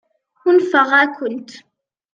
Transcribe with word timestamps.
Unfeɣ-akent. 0.47 1.49